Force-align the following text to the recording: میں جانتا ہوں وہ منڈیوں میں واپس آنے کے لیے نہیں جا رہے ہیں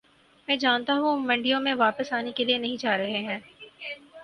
میں 0.47 0.55
جانتا 0.57 0.93
ہوں 0.93 1.11
وہ 1.11 1.25
منڈیوں 1.25 1.59
میں 1.61 1.73
واپس 1.75 2.11
آنے 2.13 2.31
کے 2.31 2.45
لیے 2.45 2.57
نہیں 2.57 2.77
جا 2.79 2.97
رہے 2.97 3.21
ہیں 3.21 3.39